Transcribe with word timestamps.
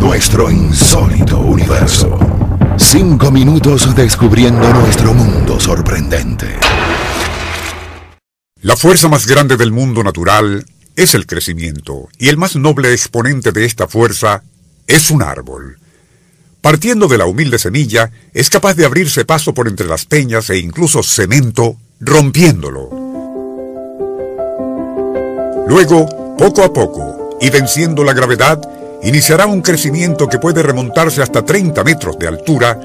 Nuestro 0.00 0.50
insólito 0.50 1.38
universo. 1.38 2.18
Cinco 2.78 3.30
minutos 3.30 3.94
descubriendo 3.94 4.72
nuestro 4.72 5.12
mundo 5.12 5.60
sorprendente. 5.60 6.46
La 8.62 8.76
fuerza 8.76 9.08
más 9.08 9.26
grande 9.26 9.58
del 9.58 9.72
mundo 9.72 10.02
natural 10.02 10.64
es 10.96 11.14
el 11.14 11.26
crecimiento, 11.26 12.08
y 12.18 12.28
el 12.28 12.38
más 12.38 12.56
noble 12.56 12.92
exponente 12.92 13.52
de 13.52 13.66
esta 13.66 13.88
fuerza 13.88 14.42
es 14.86 15.10
un 15.10 15.22
árbol. 15.22 15.78
Partiendo 16.62 17.06
de 17.06 17.18
la 17.18 17.26
humilde 17.26 17.58
semilla, 17.58 18.10
es 18.32 18.48
capaz 18.48 18.74
de 18.74 18.86
abrirse 18.86 19.26
paso 19.26 19.52
por 19.52 19.68
entre 19.68 19.86
las 19.86 20.06
peñas 20.06 20.48
e 20.48 20.56
incluso 20.56 21.02
cemento, 21.02 21.76
rompiéndolo. 22.00 22.88
Luego, 25.68 26.36
poco 26.38 26.64
a 26.64 26.72
poco, 26.72 27.38
y 27.38 27.50
venciendo 27.50 28.02
la 28.02 28.14
gravedad, 28.14 28.60
iniciará 29.02 29.46
un 29.46 29.62
crecimiento 29.62 30.28
que 30.28 30.38
puede 30.38 30.62
remontarse 30.62 31.22
hasta 31.22 31.44
30 31.44 31.82
metros 31.84 32.18
de 32.18 32.28
altura, 32.28 32.78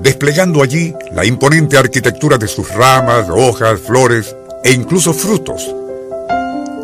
desplegando 0.00 0.62
allí 0.62 0.94
la 1.12 1.24
imponente 1.24 1.76
arquitectura 1.76 2.38
de 2.38 2.48
sus 2.48 2.72
ramas, 2.74 3.26
hojas, 3.30 3.80
flores 3.80 4.34
e 4.64 4.72
incluso 4.72 5.12
frutos. 5.12 5.74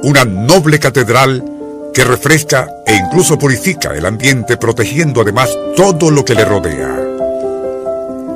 Una 0.03 0.25
noble 0.25 0.79
catedral 0.79 1.45
que 1.93 2.05
refresca 2.05 2.69
e 2.87 2.95
incluso 2.95 3.39
purifica 3.39 3.95
el 3.95 4.07
ambiente 4.07 4.57
protegiendo 4.57 5.23
además 5.23 5.51
todo 5.75 6.11
lo 6.11 6.25
que 6.25 6.35
le 6.35 6.45
rodea. 6.45 6.95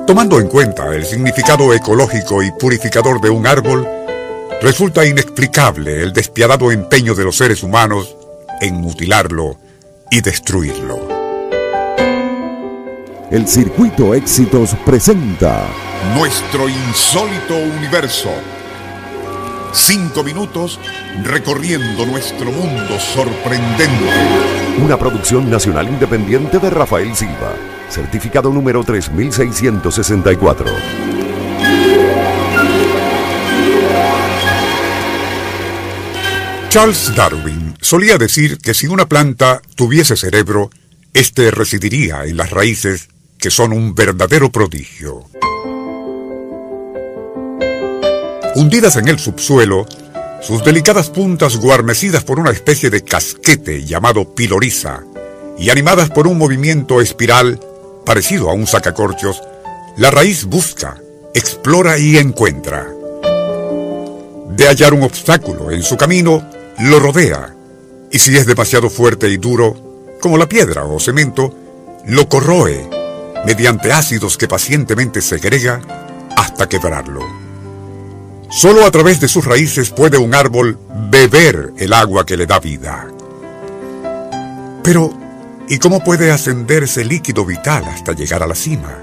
Tomando 0.07 0.41
en 0.41 0.49
cuenta 0.49 0.93
el 0.95 1.05
significado 1.05 1.73
ecológico 1.73 2.43
y 2.43 2.51
purificador 2.53 3.21
de 3.21 3.31
un 3.31 3.47
árbol, 3.47 3.87
resulta 4.61 5.05
inexplicable 5.05 6.03
el 6.03 6.13
despiadado 6.13 6.73
empeño 6.73 7.15
de 7.15 7.25
los 7.25 7.37
seres 7.37 7.63
humanos 7.63 8.17
en 8.61 8.75
mutilarlo 8.75 9.57
y 10.11 10.21
destruirlo. 10.21 11.09
El 13.31 13.47
Circuito 13.47 14.13
Éxitos 14.15 14.75
presenta 14.85 15.67
Nuestro 16.17 16.69
insólito 16.69 17.57
universo. 17.57 18.31
Cinco 19.73 20.25
minutos 20.25 20.81
recorriendo 21.23 22.05
nuestro 22.07 22.51
mundo 22.51 22.99
sorprendente. 22.99 23.87
una 24.83 24.97
producción 24.97 25.49
nacional 25.49 25.89
independiente 25.89 26.59
de 26.59 26.71
Rafael 26.71 27.15
Silva, 27.15 27.55
certificado 27.89 28.51
número 28.51 28.83
3664. 28.83 30.67
Charles 36.71 37.13
Darwin 37.17 37.77
solía 37.81 38.17
decir 38.17 38.59
que 38.59 38.75
si 38.75 38.87
una 38.87 39.09
planta 39.09 39.61
tuviese 39.75 40.17
cerebro, 40.17 40.71
éste 41.13 41.51
residiría 41.51 42.25
en 42.27 42.37
las 42.37 42.51
raíces, 42.51 43.09
que 43.39 43.51
son 43.51 43.73
un 43.73 43.93
verdadero 43.97 44.53
prodigio. 44.53 45.25
Hundidas 48.55 48.95
en 48.95 49.09
el 49.09 49.19
subsuelo, 49.19 49.85
sus 50.43 50.63
delicadas 50.63 51.11
puntas 51.11 51.57
guarnecidas 51.57 52.23
por 52.23 52.39
una 52.39 52.53
especie 52.53 52.89
de 52.89 53.03
casquete 53.03 53.85
llamado 53.85 54.33
piloriza 54.37 55.03
y 55.59 55.71
animadas 55.71 56.11
por 56.11 56.29
un 56.29 56.39
movimiento 56.39 57.01
espiral 57.01 57.59
parecido 58.07 58.49
a 58.49 58.55
un 58.55 58.69
sacacorchos, 58.69 59.43
la 59.97 60.13
raíz 60.13 60.45
busca, 60.45 61.01
explora 61.35 61.99
y 61.99 62.17
encuentra. 62.17 62.87
De 64.51 64.69
hallar 64.69 64.95
un 64.95 65.03
obstáculo 65.03 65.73
en 65.73 65.83
su 65.83 65.97
camino, 65.97 66.49
lo 66.81 66.99
rodea, 66.99 67.55
y 68.11 68.19
si 68.19 68.37
es 68.37 68.47
demasiado 68.47 68.89
fuerte 68.89 69.29
y 69.29 69.37
duro, 69.37 70.17
como 70.21 70.39
la 70.39 70.49
piedra 70.49 70.85
o 70.85 70.99
cemento, 70.99 71.55
lo 72.07 72.29
corroe 72.29 72.89
mediante 73.45 73.93
ácidos 73.93 74.39
que 74.39 74.49
pacientemente 74.49 75.21
segrega 75.21 75.81
hasta 76.37 76.69
quebrarlo. 76.69 77.21
Solo 78.51 78.85
a 78.85 78.91
través 78.91 79.21
de 79.21 79.29
sus 79.29 79.45
raíces 79.45 79.91
puede 79.91 80.19
un 80.19 80.35
árbol 80.35 80.79
beber 81.11 81.73
el 81.77 81.93
agua 81.93 82.25
que 82.25 82.37
le 82.37 82.47
da 82.47 82.59
vida. 82.59 83.07
Pero, 84.83 85.13
¿y 85.69 85.79
cómo 85.79 86.03
puede 86.03 86.33
ascender 86.33 86.85
ese 86.85 87.05
líquido 87.05 87.45
vital 87.45 87.85
hasta 87.85 88.13
llegar 88.13 88.43
a 88.43 88.47
la 88.47 88.55
cima? 88.55 88.99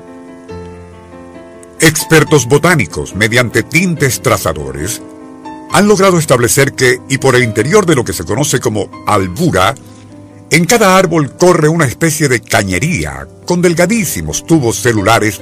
Expertos 1.80 2.48
botánicos, 2.48 3.16
mediante 3.16 3.62
tintes 3.64 4.22
trazadores, 4.22 5.02
han 5.72 5.88
logrado 5.88 6.18
establecer 6.18 6.74
que, 6.74 7.00
y 7.10 7.18
por 7.18 7.36
el 7.36 7.44
interior 7.44 7.86
de 7.86 7.96
lo 7.96 8.04
que 8.04 8.14
se 8.14 8.24
conoce 8.24 8.60
como 8.60 8.90
albura, 9.06 9.76
en 10.50 10.66
cada 10.66 10.98
árbol 10.98 11.36
corre 11.36 11.68
una 11.68 11.86
especie 11.86 12.30
de 12.30 12.42
cañería 12.42 13.28
con 13.46 13.62
delgadísimos 13.62 14.46
tubos 14.46 14.78
celulares 14.78 15.42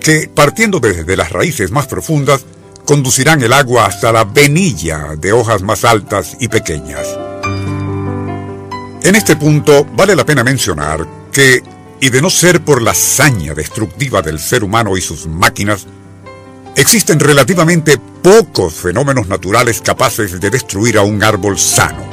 que, 0.00 0.30
partiendo 0.32 0.80
desde 0.80 1.16
las 1.16 1.30
raíces 1.30 1.70
más 1.70 1.86
profundas, 1.86 2.44
conducirán 2.86 3.42
el 3.42 3.52
agua 3.52 3.86
hasta 3.86 4.12
la 4.12 4.24
venilla 4.24 5.16
de 5.18 5.32
hojas 5.32 5.62
más 5.62 5.84
altas 5.84 6.36
y 6.40 6.48
pequeñas. 6.48 7.06
En 9.02 9.14
este 9.14 9.36
punto 9.36 9.84
vale 9.96 10.16
la 10.16 10.24
pena 10.24 10.42
mencionar 10.42 11.06
que, 11.30 11.62
y 12.00 12.10
de 12.10 12.22
no 12.22 12.30
ser 12.30 12.64
por 12.64 12.80
la 12.80 12.92
hazaña 12.92 13.54
destructiva 13.54 14.22
del 14.22 14.38
ser 14.38 14.64
humano 14.64 14.96
y 14.96 15.00
sus 15.00 15.26
máquinas, 15.26 15.86
existen 16.76 17.18
relativamente 17.18 17.98
pocos 18.22 18.74
fenómenos 18.74 19.26
naturales 19.28 19.80
capaces 19.80 20.38
de 20.40 20.50
destruir 20.50 20.98
a 20.98 21.02
un 21.02 21.24
árbol 21.24 21.58
sano. 21.58 22.04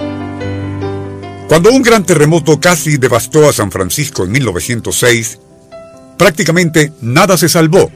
Cuando 1.47 1.71
un 1.71 1.83
gran 1.83 2.05
terremoto 2.05 2.59
casi 2.59 2.97
devastó 2.97 3.47
a 3.47 3.53
San 3.53 3.69
Francisco 3.71 4.23
en 4.23 4.31
1906, 4.31 5.39
prácticamente 6.17 6.93
nada 7.01 7.37
se 7.37 7.49
salvó, 7.49 7.91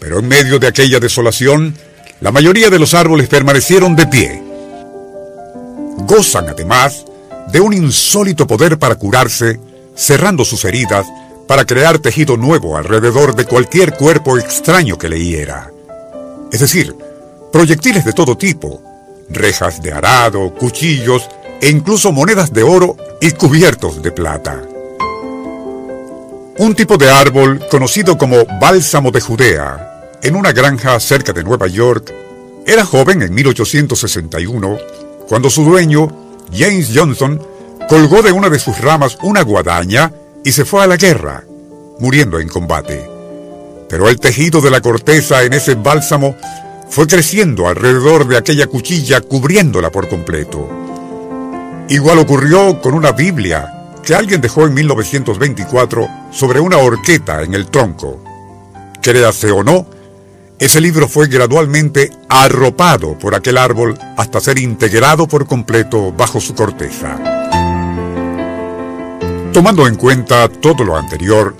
pero 0.00 0.18
en 0.18 0.28
medio 0.28 0.58
de 0.58 0.66
aquella 0.66 0.98
desolación, 0.98 1.76
la 2.20 2.32
mayoría 2.32 2.70
de 2.70 2.78
los 2.78 2.94
árboles 2.94 3.28
permanecieron 3.28 3.94
de 3.94 4.06
pie. 4.06 4.42
Gozan 5.98 6.48
además 6.48 7.04
de 7.52 7.60
un 7.60 7.74
insólito 7.74 8.46
poder 8.46 8.78
para 8.78 8.96
curarse, 8.96 9.60
cerrando 9.94 10.44
sus 10.44 10.64
heridas 10.64 11.06
para 11.46 11.66
crear 11.66 11.98
tejido 11.98 12.36
nuevo 12.36 12.76
alrededor 12.76 13.36
de 13.36 13.44
cualquier 13.44 13.92
cuerpo 13.94 14.38
extraño 14.38 14.98
que 14.98 15.08
le 15.08 15.22
hiera. 15.22 15.73
Es 16.54 16.60
decir, 16.60 16.94
proyectiles 17.52 18.04
de 18.04 18.12
todo 18.12 18.38
tipo, 18.38 18.80
rejas 19.28 19.82
de 19.82 19.90
arado, 19.90 20.54
cuchillos 20.54 21.28
e 21.60 21.68
incluso 21.68 22.12
monedas 22.12 22.52
de 22.52 22.62
oro 22.62 22.96
y 23.20 23.32
cubiertos 23.32 24.00
de 24.00 24.12
plata. 24.12 24.62
Un 26.58 26.76
tipo 26.76 26.96
de 26.96 27.10
árbol 27.10 27.60
conocido 27.68 28.16
como 28.16 28.44
bálsamo 28.60 29.10
de 29.10 29.20
Judea, 29.20 30.12
en 30.22 30.36
una 30.36 30.52
granja 30.52 31.00
cerca 31.00 31.32
de 31.32 31.42
Nueva 31.42 31.66
York, 31.66 32.14
era 32.64 32.84
joven 32.84 33.22
en 33.22 33.34
1861 33.34 34.78
cuando 35.28 35.50
su 35.50 35.64
dueño, 35.64 36.06
James 36.52 36.92
Johnson, 36.94 37.44
colgó 37.88 38.22
de 38.22 38.30
una 38.30 38.48
de 38.48 38.60
sus 38.60 38.80
ramas 38.80 39.18
una 39.24 39.42
guadaña 39.42 40.12
y 40.44 40.52
se 40.52 40.64
fue 40.64 40.84
a 40.84 40.86
la 40.86 40.98
guerra, 40.98 41.42
muriendo 41.98 42.38
en 42.38 42.48
combate. 42.48 43.13
Pero 43.94 44.08
el 44.08 44.18
tejido 44.18 44.60
de 44.60 44.72
la 44.72 44.80
corteza 44.80 45.44
en 45.44 45.52
ese 45.52 45.76
bálsamo 45.76 46.34
fue 46.90 47.06
creciendo 47.06 47.68
alrededor 47.68 48.26
de 48.26 48.36
aquella 48.36 48.66
cuchilla 48.66 49.20
cubriéndola 49.20 49.92
por 49.92 50.08
completo. 50.08 50.68
Igual 51.88 52.18
ocurrió 52.18 52.80
con 52.80 52.94
una 52.94 53.12
Biblia 53.12 53.92
que 54.02 54.16
alguien 54.16 54.40
dejó 54.40 54.66
en 54.66 54.74
1924 54.74 56.08
sobre 56.32 56.58
una 56.58 56.78
horqueta 56.78 57.42
en 57.42 57.54
el 57.54 57.68
tronco. 57.68 58.20
Créase 59.00 59.52
o 59.52 59.62
no, 59.62 59.86
ese 60.58 60.80
libro 60.80 61.06
fue 61.06 61.28
gradualmente 61.28 62.10
arropado 62.28 63.16
por 63.16 63.36
aquel 63.36 63.56
árbol 63.56 63.96
hasta 64.16 64.40
ser 64.40 64.58
integrado 64.58 65.28
por 65.28 65.46
completo 65.46 66.10
bajo 66.10 66.40
su 66.40 66.52
corteza. 66.56 67.16
Tomando 69.52 69.86
en 69.86 69.94
cuenta 69.94 70.48
todo 70.48 70.82
lo 70.82 70.96
anterior, 70.96 71.54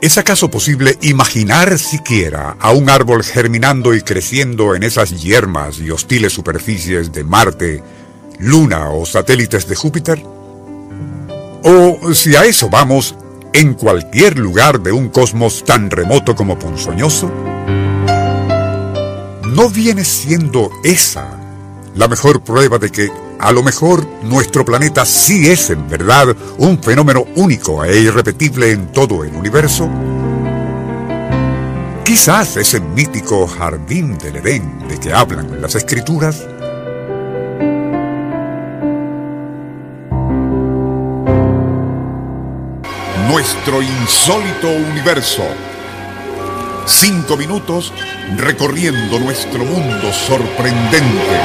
¿es 0.00 0.18
acaso 0.18 0.50
posible 0.50 0.96
imaginar 1.02 1.78
siquiera 1.78 2.56
a 2.60 2.72
un 2.72 2.90
árbol 2.90 3.22
germinando 3.22 3.94
y 3.94 4.02
creciendo 4.02 4.74
en 4.74 4.82
esas 4.82 5.22
yermas 5.22 5.78
y 5.78 5.90
hostiles 5.90 6.32
superficies 6.32 7.12
de 7.12 7.24
Marte, 7.24 7.82
Luna 8.38 8.90
o 8.90 9.04
satélites 9.06 9.66
de 9.66 9.76
Júpiter? 9.76 10.22
¿O 11.64 12.14
si 12.14 12.36
a 12.36 12.44
eso 12.44 12.70
vamos, 12.70 13.14
en 13.52 13.74
cualquier 13.74 14.38
lugar 14.38 14.80
de 14.80 14.92
un 14.92 15.08
cosmos 15.08 15.64
tan 15.64 15.90
remoto 15.90 16.36
como 16.36 16.58
ponzoñoso, 16.58 17.32
¿no 19.44 19.70
viene 19.70 20.04
siendo 20.04 20.70
esa 20.84 21.28
la 21.94 22.06
mejor 22.06 22.42
prueba 22.42 22.78
de 22.78 22.90
que 22.90 23.10
a 23.38 23.52
lo 23.52 23.62
mejor 23.62 24.06
nuestro 24.22 24.64
planeta 24.64 25.04
sí 25.04 25.48
es 25.48 25.70
en 25.70 25.88
verdad 25.88 26.36
un 26.58 26.82
fenómeno 26.82 27.24
único 27.36 27.84
e 27.84 28.00
irrepetible 28.00 28.72
en 28.72 28.92
todo 28.92 29.24
el 29.24 29.34
universo? 29.34 29.88
Quizás 32.04 32.56
ese 32.56 32.80
mítico 32.80 33.46
jardín 33.46 34.16
del 34.18 34.36
Edén 34.36 34.88
de 34.88 34.98
que 34.98 35.12
hablan 35.12 35.60
las 35.60 35.74
escrituras 35.74 36.46
nuestro 43.28 43.82
insólito 43.82 44.68
universo. 44.68 45.44
Cinco 46.86 47.36
minutos 47.36 47.92
recorriendo 48.36 49.20
nuestro 49.20 49.64
mundo 49.64 50.12
sorprendente. 50.12 51.38